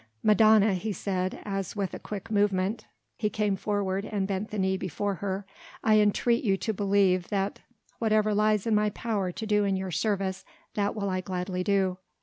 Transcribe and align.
"Madonna," 0.23 0.73
he 0.73 0.91
said 0.91 1.39
as 1.45 1.75
with 1.75 1.93
a 1.93 1.99
quick 1.99 2.31
movement 2.31 2.87
he 3.17 3.29
came 3.29 3.55
forward 3.55 4.03
and 4.03 4.27
bent 4.27 4.49
the 4.49 4.57
knee 4.57 4.75
before 4.75 5.13
her, 5.13 5.45
"I 5.83 5.99
entreat 5.99 6.43
you 6.43 6.57
to 6.57 6.73
believe 6.73 7.27
that 7.27 7.59
whatever 7.99 8.33
lies 8.33 8.65
in 8.65 8.73
my 8.73 8.89
power 8.89 9.31
to 9.31 9.45
do 9.45 9.63
in 9.63 9.75
your 9.77 9.91
service, 9.91 10.43
that 10.73 10.95
will 10.95 11.11
I 11.11 11.21
gladly 11.21 11.63
do. 11.63 11.99